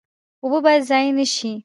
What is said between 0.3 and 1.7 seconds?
اوبه باید ضایع نشي